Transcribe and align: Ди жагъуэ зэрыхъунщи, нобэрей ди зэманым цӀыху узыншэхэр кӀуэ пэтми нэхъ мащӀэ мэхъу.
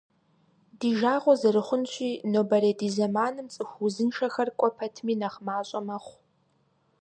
Ди 0.77 0.89
жагъуэ 0.99 1.33
зэрыхъунщи, 1.41 2.09
нобэрей 2.31 2.75
ди 2.79 2.87
зэманым 2.95 3.47
цӀыху 3.53 3.83
узыншэхэр 3.85 4.49
кӀуэ 4.57 4.69
пэтми 4.77 5.13
нэхъ 5.21 5.39
мащӀэ 5.45 5.79
мэхъу. 5.87 6.15